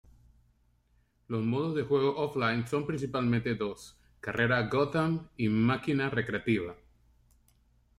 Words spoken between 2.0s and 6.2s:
Offline son principalmente dos: Carrera Gotham y Máquina